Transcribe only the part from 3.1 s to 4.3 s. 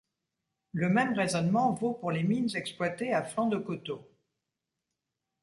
à flanc de coteau.